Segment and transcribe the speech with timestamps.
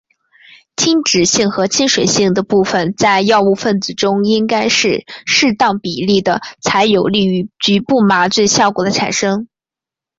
[0.77, 9.47] 亲脂性和亲水性的部分在药物分子中应该是适当比例的才有利于局部麻醉效果的产生。